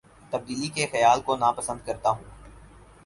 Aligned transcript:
تبدیلی 0.31 0.67
کے 0.75 0.85
خیال 0.91 1.21
کو 1.25 1.35
نا 1.35 1.51
پسند 1.51 1.85
کرتا 1.85 2.09
ہوں 2.09 2.29